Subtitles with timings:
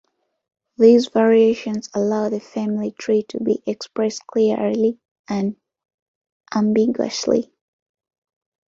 [0.77, 4.97] These variations allow the family tree to be expressed clearly
[5.29, 5.55] and
[6.51, 7.53] unambiguously.